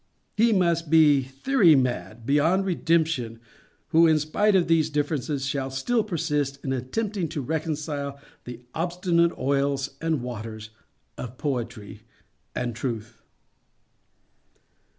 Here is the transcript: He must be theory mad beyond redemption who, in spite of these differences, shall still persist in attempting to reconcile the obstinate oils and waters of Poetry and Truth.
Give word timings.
He 0.35 0.51
must 0.51 0.89
be 0.89 1.21
theory 1.21 1.75
mad 1.75 2.25
beyond 2.25 2.65
redemption 2.65 3.39
who, 3.89 4.07
in 4.07 4.17
spite 4.17 4.55
of 4.55 4.67
these 4.67 4.89
differences, 4.89 5.45
shall 5.45 5.69
still 5.69 6.03
persist 6.03 6.57
in 6.63 6.73
attempting 6.73 7.27
to 7.27 7.41
reconcile 7.43 8.19
the 8.45 8.61
obstinate 8.73 9.37
oils 9.37 9.91
and 10.01 10.23
waters 10.23 10.71
of 11.19 11.37
Poetry 11.37 12.01
and 12.55 12.75
Truth. 12.75 13.21